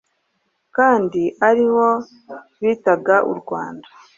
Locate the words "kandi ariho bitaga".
0.75-3.15